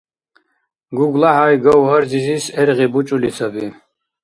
[0.97, 3.65] ГуглахӀяй Гавгьар-зизис гӀергъи бучӀули саби.